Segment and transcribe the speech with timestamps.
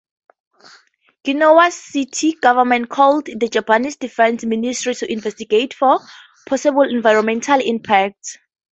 [1.23, 5.99] Ginowan city government called the Japanese defense ministry to investigate for
[6.49, 8.37] "possible environmental impacts".